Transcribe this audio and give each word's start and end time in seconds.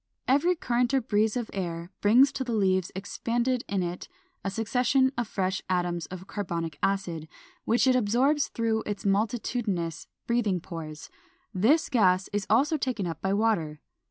Every 0.27 0.55
current 0.55 0.95
or 0.95 1.01
breeze 1.01 1.37
of 1.37 1.51
air 1.53 1.91
brings 2.01 2.31
to 2.31 2.43
the 2.43 2.53
leaves 2.55 2.91
expanded 2.95 3.63
in 3.69 3.83
it 3.83 4.07
a 4.43 4.49
succession 4.49 5.11
of 5.15 5.27
fresh 5.27 5.61
atoms 5.69 6.07
of 6.07 6.25
carbonic 6.25 6.79
acid, 6.81 7.27
which 7.65 7.85
it 7.85 7.95
absorbs 7.95 8.47
through 8.47 8.81
its 8.87 9.05
multitudinous 9.05 10.07
breathing 10.25 10.59
pores. 10.59 11.11
This 11.53 11.87
gas 11.87 12.29
is 12.33 12.47
also 12.49 12.77
taken 12.77 13.05
up 13.05 13.21
by 13.21 13.33
water. 13.33 13.79